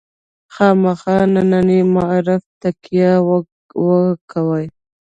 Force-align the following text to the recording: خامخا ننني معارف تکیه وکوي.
خامخا 0.53 1.17
ننني 1.33 1.79
معارف 1.95 2.43
تکیه 2.61 3.13
وکوي. 3.85 4.65